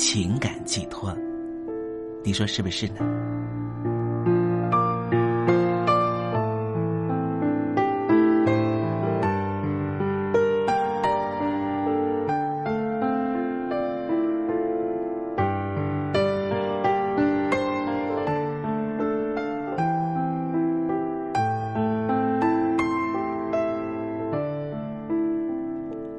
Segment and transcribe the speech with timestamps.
[0.00, 1.12] 情感寄托，
[2.22, 3.00] 你说是不是呢？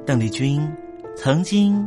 [0.04, 0.60] 邓丽君。
[1.16, 1.86] 曾经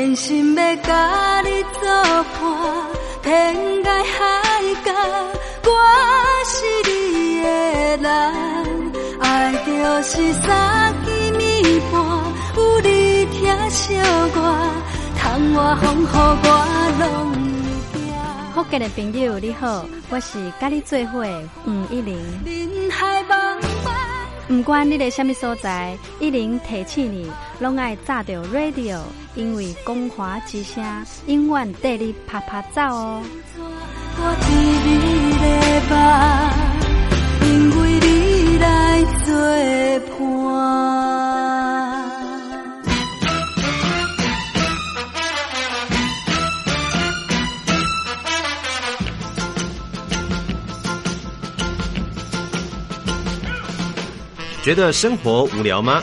[0.00, 1.86] 真心要甲你作
[2.24, 2.40] 伴，
[3.22, 3.54] 天
[3.84, 4.18] 涯海
[4.82, 4.90] 角，
[5.66, 5.70] 我
[6.46, 6.54] 是
[6.90, 7.46] 你的
[7.98, 8.08] 人。
[9.20, 9.70] 爱就
[10.02, 12.00] 是三更暝半，
[12.56, 13.94] 有你疼惜
[14.36, 14.38] 我，
[15.18, 16.48] 窗外风雨我
[16.98, 17.04] 拢。
[18.54, 22.16] 福建的朋友你好，我是甲你做伙的黄一玲。
[22.46, 23.90] 人海茫茫。
[24.48, 27.30] 不管你在什么所在，一零提起你，
[27.60, 28.98] 拢爱炸着 radio，
[29.34, 30.82] 因为光华之声
[31.26, 33.22] 永远带你啪啪走哦。
[34.16, 34.48] 我伫
[34.86, 34.88] 你
[35.36, 35.44] 的
[35.90, 35.94] 梦，
[37.46, 38.64] 因为你来
[39.26, 39.28] 作
[40.08, 40.18] 伴。
[54.62, 56.02] 觉得生活无聊吗？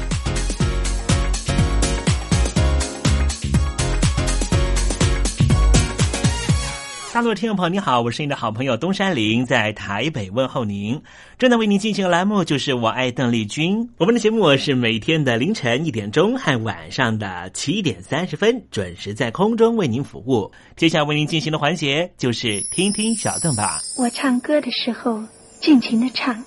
[7.13, 11.01] 大陆的听众朋友，你好，我是你的好朋友东山林，在台北问候您。
[11.37, 20.49] 正在为您进行的栏目就是《我爱邓丽君》，我们的节目是每天的凌晨一点钟和晚上的七点三十分准时在空中为您服务。
[20.77, 23.81] 接下来为您进行的环节就是听听小邓吧。
[23.97, 25.21] 我唱歌的时候
[25.59, 26.41] 尽情的唱，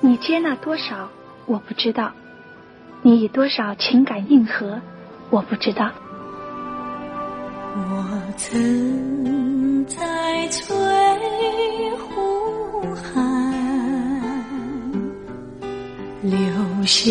[0.00, 1.10] 你接纳多少
[1.46, 2.12] 我不知道，
[3.02, 4.80] 你以多少情感应和
[5.30, 5.90] 我不知道。
[7.74, 8.04] 我
[8.36, 9.96] 曾在
[10.48, 10.76] 翠
[11.96, 13.12] 湖畔
[16.22, 16.36] 留
[16.84, 17.10] 下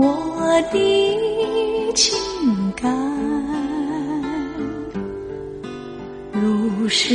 [0.00, 2.16] 我的情
[2.74, 2.90] 感，
[6.32, 7.14] 如诗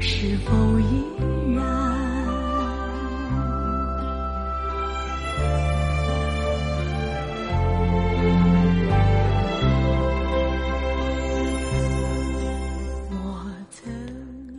[0.00, 1.04] 是否依
[1.54, 1.64] 然？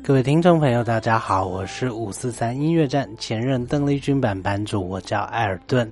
[0.03, 5.91] 各位听众朋友，大家好，我是五四三音乐站前任邓丽君版版主，我叫艾尔顿。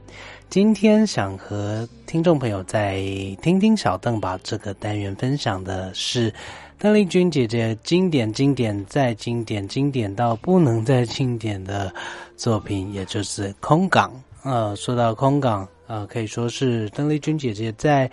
[0.49, 3.01] 今天想和听众朋友在
[3.41, 6.33] 听听小邓吧这个单元分享的是。
[6.77, 11.93] 邓丽君姐姐经典、经典再经典、经典到不能再经典的
[12.35, 14.11] 作品，也就是《空港》。
[14.43, 18.11] 呃，说到空港，呃，可以说是邓丽君姐姐在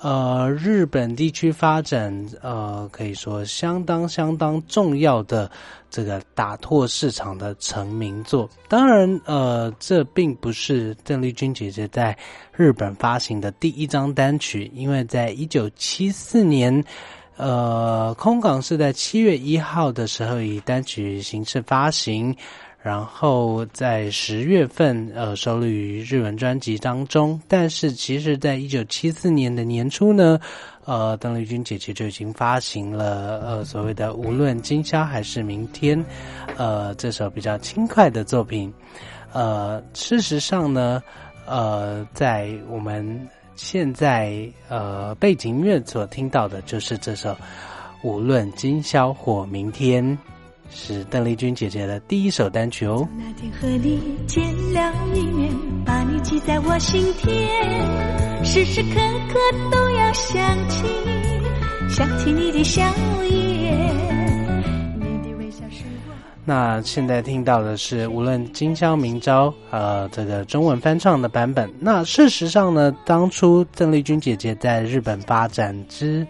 [0.00, 5.50] 呃日本地区发展，呃，可以说相当相当重要的
[5.90, 8.48] 这个打拓市场的成名作。
[8.68, 12.16] 当然，呃，这并不是邓丽君姐姐在
[12.54, 16.82] 日本发行的第一张单曲，因为在一九七四年。
[17.36, 22.34] 呃，空港是在七月一号的时候以单曲形式发行，
[22.80, 27.38] 然后在十月份呃收录于日文专辑当中。
[27.46, 30.40] 但是其实，在一九七四年的年初呢，
[30.86, 36.02] 呃，邓丽君姐姐就已经发行了呃所谓的《无论今宵还是明天》
[36.56, 38.72] 呃这首比较轻快的作品。
[39.34, 41.02] 呃，事实上呢，
[41.46, 43.28] 呃，在我们。
[43.56, 47.30] 现在，呃，背景音乐所听到的就是这首
[48.02, 50.04] 《无论今宵或明天》，
[50.70, 53.08] 是邓丽君姐姐的第一首单曲哦。
[53.16, 55.50] 那天和你见了一面，
[55.84, 59.00] 把你记在我心田，时时刻
[59.32, 59.38] 刻
[59.70, 60.86] 都要想起，
[61.88, 62.82] 想起你的笑
[63.24, 64.15] 颜。
[66.48, 71.68] 那现在听到的是无论今宵明朝，呃，这个中文翻唱的版本。
[71.80, 76.24] 那事实上呢，当初邓丽君姐姐在日本发展之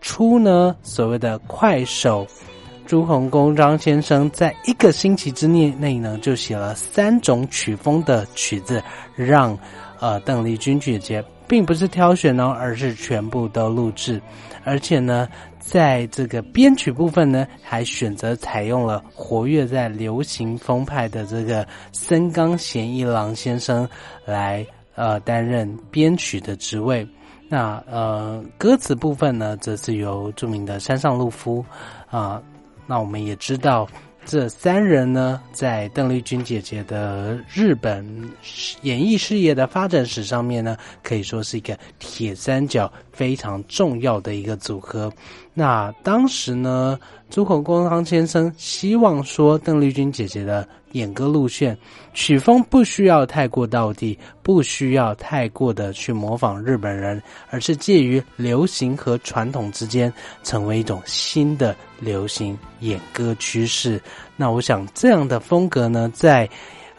[0.00, 2.24] 初呢，所谓的快手
[2.86, 8.80] 朱鸿公张先生，在一个星期之内内呢，就写了三种曲风的曲子，
[9.16, 9.58] 让
[9.98, 14.22] 呃邓丽君姐姐并不是挑选哦，而是全部都录制，
[14.62, 15.28] 而且呢，
[15.68, 23.86] 在这个编曲部分呢，还选择采用了活跃在流行风派的这个森冈贤一郎先生
[24.24, 27.06] 来呃担任编曲的职位。
[27.50, 31.62] 那呃，歌词部分呢，则是由著名的山上路夫
[32.08, 32.42] 啊。
[32.86, 33.86] 那我们也知道。
[34.24, 38.04] 这三人呢，在邓丽君姐姐的日本
[38.82, 45.10] 演艺事业的发展史上面呢，可以说是一个铁三角非常重要的一个组合。
[45.58, 46.96] 那当时呢，
[47.28, 51.76] 朱口光康先生希望说，邓丽君姐姐的演歌路线
[52.14, 60.12] 曲风不需要太过到地，不需要太过的去模仿日本人，而是介于流行和传统之间，
[60.44, 61.74] 成为一种新的。
[62.00, 64.00] 流行演歌趋势，
[64.36, 66.48] 那我想这样的风格呢，在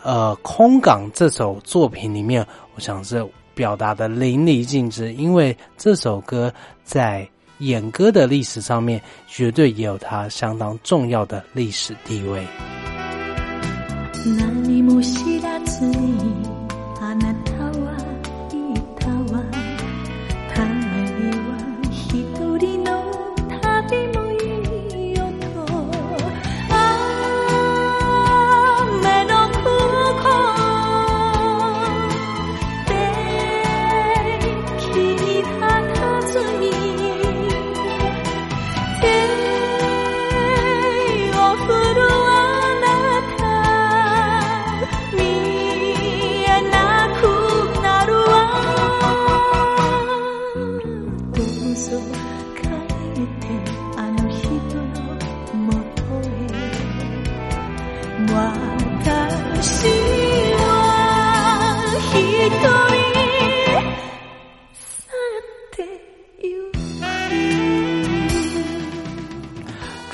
[0.03, 3.25] 呃《空港》这首作品里面，我想是
[3.55, 5.13] 表达的淋漓尽致。
[5.13, 7.25] 因为这首歌在
[7.59, 12.45] 演歌的历史上面，绝对也有它相当重要的历史地位。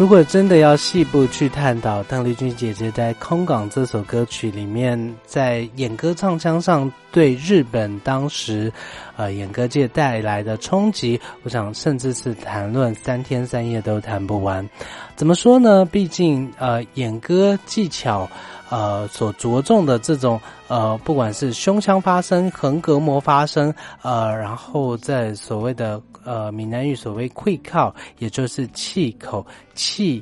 [0.05, 8.71] 如果真的要细部去探讨邓丽君姐姐在《空港》这首歌曲里面，在演歌唱腔上对日本当时，
[9.17, 14.69] 呃，演歌界带来的冲击，我想甚至是谈论三天三夜都谈不完。
[15.15, 15.83] 怎么说呢？
[15.85, 18.29] 毕竟，呃，演歌技巧。
[18.75, 30.21] 呃，所着重的这种呃，不管是胸腔发声、横膈膜发声，呃，然后在所谓的呃闽南语所谓溃靠，也就是气口气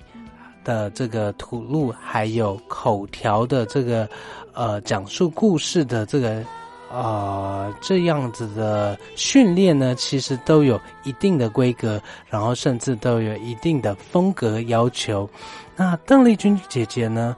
[0.64, 4.08] 的这个吐露，还有口条的这个
[4.54, 6.44] 呃讲述故事的这个
[6.92, 15.28] 呃这样子的训练呢，其实都有一定的规格，然后甚至都有一定的风格要求。
[15.76, 17.36] 那邓丽君姐姐呢？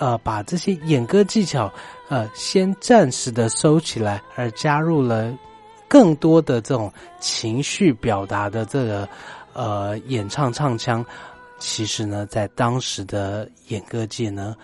[0.00, 1.70] 呃，把这些演歌技巧，
[2.08, 5.30] 呃，先暂时的收起来，而加入了
[5.86, 9.06] 更多的这种情绪表达的这个
[9.52, 11.04] 呃演唱唱腔。
[11.58, 14.56] 其实呢，在当时的演歌界呢，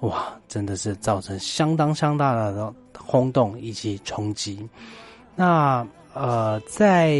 [0.00, 4.68] 哇，真的是造成相当相当大的轰动以及冲击。
[5.34, 7.18] 那呃，在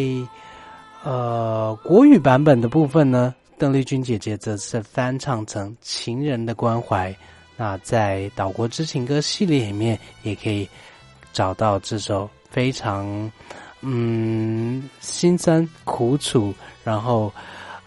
[1.02, 7.10] 呃国语版本的部分呢，邓丽君姐姐则是翻唱成《情人的关怀》。
[7.56, 10.68] 那在《岛国之情歌》系列里面，也可以
[11.32, 13.30] 找到这首非常
[13.80, 17.32] 嗯心酸苦楚，然后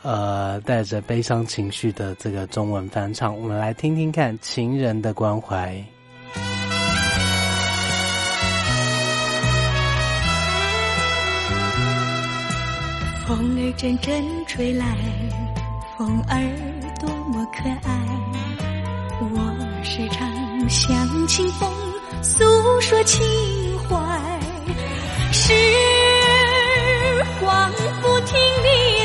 [0.03, 3.38] 呃带着悲伤情绪的这个中文翻唱。
[3.38, 5.75] 我们来听听看《情人的关怀》。
[13.27, 14.86] 风儿阵阵吹来，
[15.97, 17.91] 风儿多么可爱。
[19.19, 19.46] 我
[20.69, 21.69] 向清风
[22.21, 22.43] 诉
[22.82, 23.23] 说情
[23.80, 23.97] 怀，
[25.32, 25.53] 时
[27.39, 28.96] 光不停地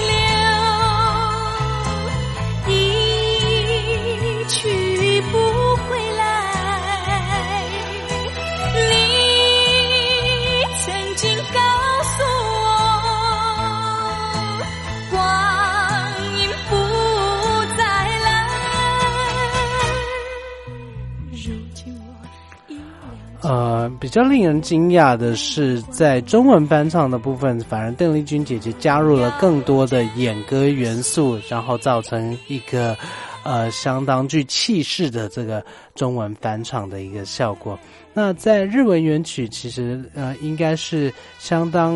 [24.02, 32.96] 比较令人惊讶的是，在中文翻唱的部分，反而邓丽君姐姐加入了更多的演歌元素，然后造成一个
[33.44, 37.78] 呃相当具气势的这个中文翻唱的一个效果。
[38.12, 41.94] 那在日文原曲其实呃应该是相当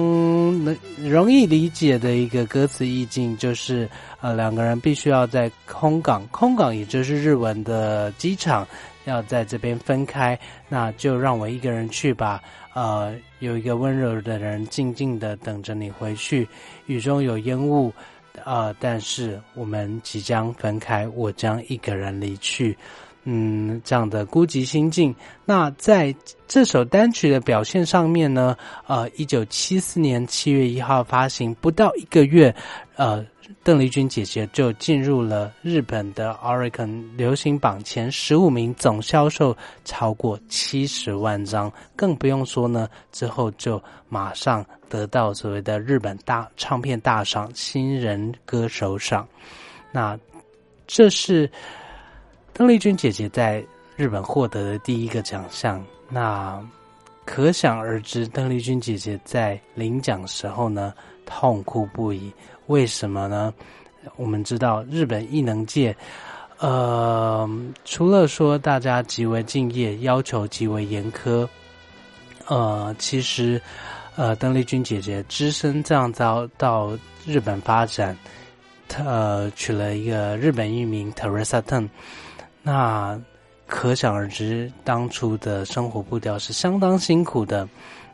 [0.64, 3.90] 能容易理解的一个歌词意境，就是
[4.20, 8.64] 呃两个人必须要在空港，空港也就是日文的机场，
[9.06, 10.38] 要在这边分开，
[10.68, 12.40] 那就让我一个人去吧。
[12.74, 16.46] 呃，有一个温柔的人静静的等着你回去，
[16.84, 17.90] 雨中有烟雾，
[18.44, 22.76] 呃，但是我们即将分开，我将一个人离去。
[23.28, 25.12] 嗯，这样的孤寂心境。
[25.44, 26.14] 那在
[26.46, 32.54] 这首单曲的表现上面呢，呃，一九七四年七月一号发行，不到一个月，
[32.94, 33.26] 呃，
[33.62, 49.26] 邓丽君姐姐就进入了日本的 Oricon 流行榜前十五名，总销售超过七十万张，更不用说呢，之后就马上得到所谓的日本大唱片大赏新人歌手赏。
[49.92, 50.18] 那
[50.86, 51.50] 这是。
[52.58, 53.62] 邓丽君姐姐在
[53.96, 56.58] 日本获得的第一个奖项，那
[57.26, 60.94] 可想而知，邓丽君姐姐在领奖时候呢，
[61.26, 62.32] 痛哭不已。
[62.66, 63.52] 为什么呢？
[64.14, 65.96] 我们知道日本艺能界，
[66.58, 67.48] 呃，
[67.84, 71.46] 除了说大家极为敬业，要求极为严苛，
[72.46, 73.60] 呃，其实，
[74.14, 78.16] 呃，邓丽君姐姐只身这样遭到日本发展，
[79.04, 81.88] 呃，娶了一个日本艺名 Teresa Ten。
[82.62, 83.20] 那
[83.66, 87.68] 可想而知，当初的生活步调是相当辛苦的。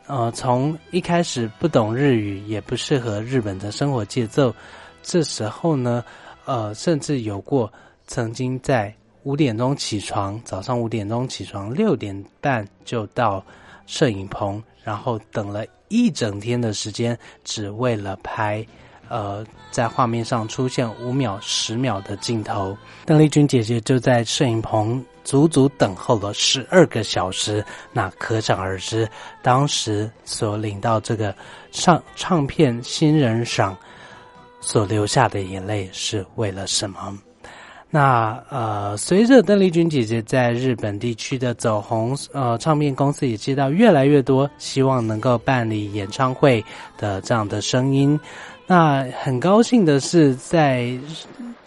[0.05, 4.53] 呃，从一开始不懂日语，也不适合日本的生活节奏。
[5.01, 6.03] 这时候呢，
[6.45, 7.71] 呃，甚至有过
[8.05, 13.43] 曾经在五点钟起床，早上五点钟起床，六点半就到
[13.85, 18.65] 摄影棚，然后等了一整天的时间，只为了拍。
[19.13, 27.63] 呃，在画面上出现五秒、十秒的镜头，邓丽君姐姐就在摄影棚足足等候了十二个小时。
[27.91, 29.07] 那可想而知，
[29.43, 31.31] 当时所领到这个
[31.71, 33.77] 唱唱片新人赏
[34.59, 37.15] 所流下的眼泪是为了什么？
[37.91, 46.65] 那呃，随着邓丽君姐姐在日本地区的走红，呃，唱片公司也接到越来越多希望能够办理演唱会
[46.97, 48.19] 的这样的声音。
[48.73, 50.89] 那很高兴的是，在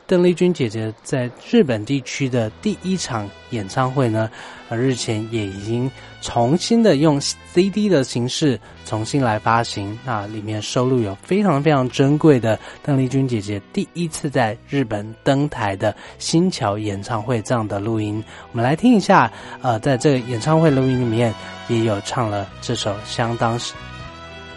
[0.08, 4.28] 邓丽君姐姐在日本地区的第一场演唱会呢，
[4.68, 5.88] 呃，日前也已经
[6.20, 9.96] 重新的用 CD 的形式重新来发行。
[10.04, 18.20] 那里面收录有非常非常珍贵的邓丽君姐姐第一次在日本登台的新桥演唱会这样的录音。
[18.50, 19.30] 我们来听一下，
[19.62, 21.32] 呃，在这个演唱会录音里面
[21.68, 23.56] 也有唱了这首相当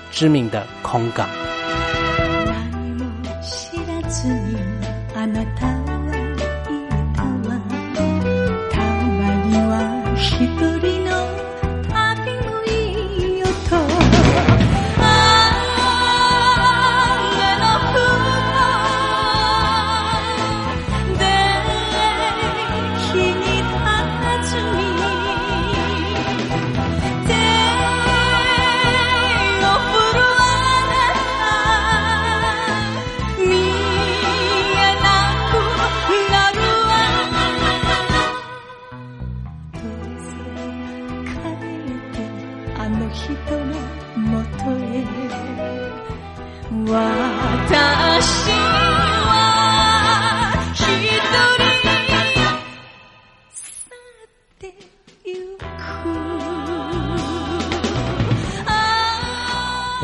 [0.10, 1.30] 知名的《空港》。
[4.10, 4.58] に
[5.14, 6.16] あなたは
[6.66, 6.82] い
[7.16, 7.62] たわ。
[8.72, 9.72] たまには
[10.18, 10.79] 一人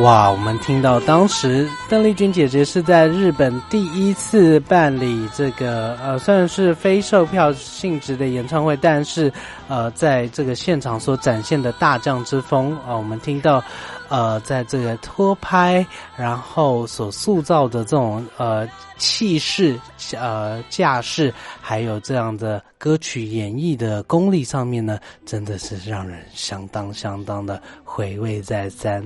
[0.05, 9.33] 哇，我们听到当时邓丽君姐姐是在日本第一次办理这个呃，虽然是非售票性质的演唱会，但是
[9.67, 13.63] 呃，在这个现场所展现的大将之风啊，我们听到
[14.07, 15.83] 呃，在这个拖拍，
[16.15, 19.75] 然后所塑造的这种呃气势、
[20.15, 29.03] 呃架势，还有这样的歌曲演绎的功力上面呢，真的是让人相当相当的回味再三。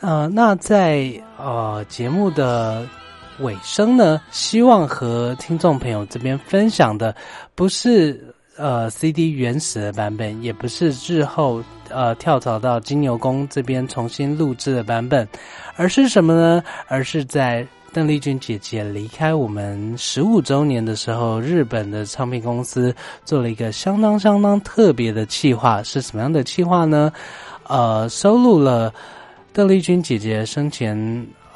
[0.00, 2.86] 呃，那在呃节目的
[3.40, 7.14] 尾声呢，希望和听众朋友这边分享的
[7.56, 15.26] 不是呃 CD 原始的版本，也不是日后呃跳槽到金牛宫这边重新录制的版本，
[15.74, 16.62] 而是什么呢？
[16.86, 27.12] 而是在邓丽君姐姐离开我们十五周年的时候，日本的唱片公司做了一个相当相当特别的企划，是什么样的企划呢？
[27.64, 28.94] 呃，收录了。
[29.58, 30.96] 邓丽君姐姐生前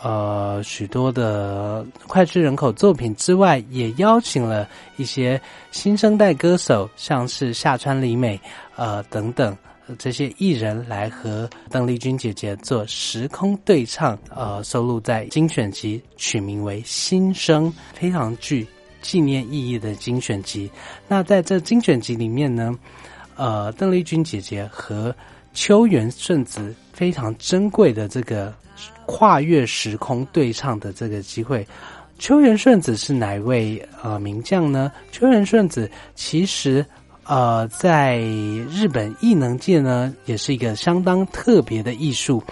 [0.02, 8.40] 呃许多的脍炙人口作品之外，也邀请了一些新生代歌手，像是夏川里美，
[8.74, 9.56] 呃等等
[10.00, 18.66] 这些艺人来和邓丽君姐姐做时空对唱，呃收录在精选集，取名为《新生》，非常具
[19.00, 20.68] 纪念意义的精选集。
[21.06, 22.76] 那在这精选集里面呢，
[23.36, 25.14] 呃邓丽君姐姐和
[25.52, 28.52] 秋元顺子非常珍贵的这个
[29.06, 31.66] 跨越时空对唱的这个机会。
[32.18, 34.92] 秋元顺子是哪一位呃名将呢？
[35.10, 36.84] 秋元顺子其实
[37.24, 38.18] 呃在
[38.70, 42.42] 日本艺能界呢也是一个相当特别的艺术。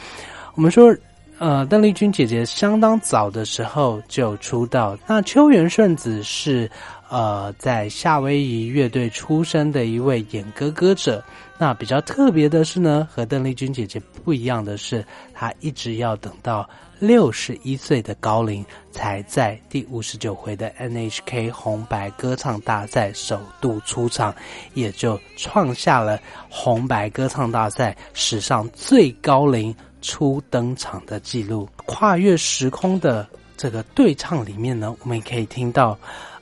[0.54, 0.94] 我们说
[1.38, 6.68] 呃邓丽君姐姐相当早的时候就出道，那秋元顺子是
[7.10, 11.22] 呃在夏威夷乐队出身的一位演歌歌者。
[11.58, 16.66] 那比较特别的是呢，和邓丽君姐姐不一样的是，她一直要等到
[16.98, 24.34] 六十一岁的高龄，才在第五十九回的 NHK 红白歌唱大赛首度出场，
[24.72, 26.18] 也就创下了
[26.48, 31.68] 红白歌唱大赛史上最高龄初登场的记录。
[31.84, 35.98] 跨越时空的这个对唱里面呢，我们也可以听到，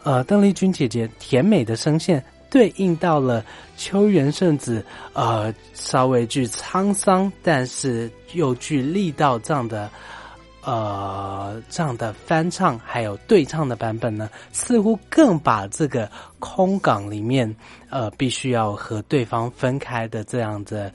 [0.08, 2.24] 呃，邓丽君姐姐甜美的声线。
[2.48, 3.44] 对应到了
[3.76, 9.90] 秋元圣子，呃，稍微具沧桑，但是又具力道这样的，
[10.64, 17.54] 呃，这样的翻唱还有对唱的版本呢，似乎更把这个空港里面，
[17.90, 20.90] 呃，必须要和对方分开的这样的，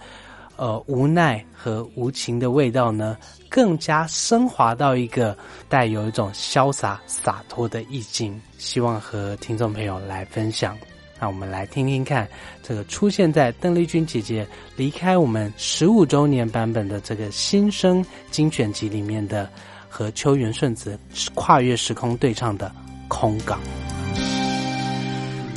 [0.56, 3.16] 呃，无奈和无情的味道呢，
[3.48, 5.36] 更加升华到一个
[5.68, 8.40] 带有一种潇洒洒脱的意境。
[8.58, 10.76] 希望和听众朋友来分享。
[11.20, 12.28] 那我们来听听看，
[12.62, 19.48] 这个出现在邓丽君姐姐离开我们十五周年版本的这个新生精选集里面的，
[19.88, 20.98] 和秋元顺子
[21.34, 22.66] 跨越时空对唱的《
[23.08, 23.58] 空港》。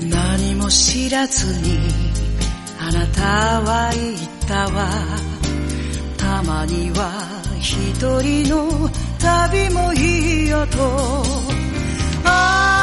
[0.10, 2.25] 何も知らずに
[2.89, 3.21] あなた
[3.63, 4.89] は言ったわ。
[6.17, 10.79] たまには一人の旅もいいよと。
[12.25, 12.76] あ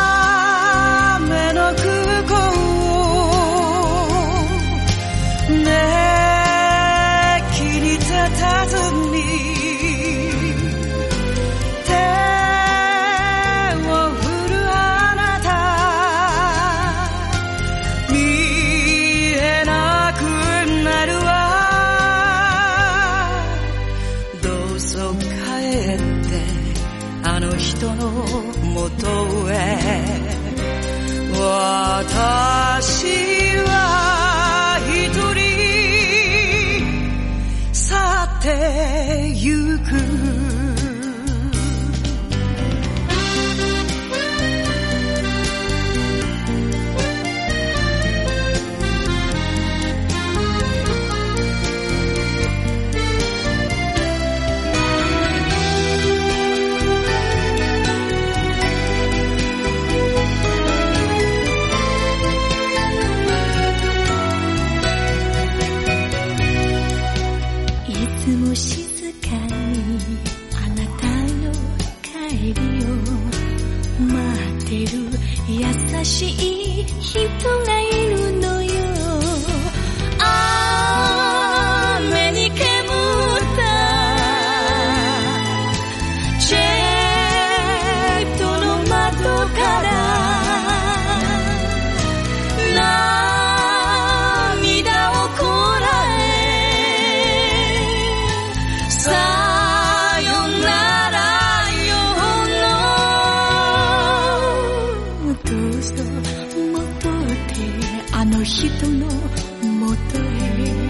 [108.23, 110.88] あの人のもとへ